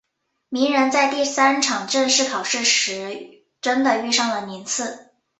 [0.49, 5.11] 鸣人在第三场正式考试时真的遇上了宁次。